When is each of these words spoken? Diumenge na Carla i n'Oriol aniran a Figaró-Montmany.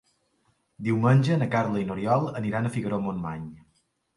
Diumenge 0.87 1.37
na 1.41 1.49
Carla 1.55 1.83
i 1.83 1.87
n'Oriol 1.91 2.27
aniran 2.41 2.65
a 2.65 2.73
Figaró-Montmany. 2.79 3.49